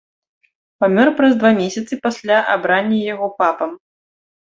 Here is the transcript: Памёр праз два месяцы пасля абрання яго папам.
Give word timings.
Памёр 0.83 1.11
праз 1.19 1.35
два 1.43 1.51
месяцы 1.61 1.93
пасля 2.05 2.37
абрання 2.55 2.99
яго 3.13 3.27
папам. 3.43 3.77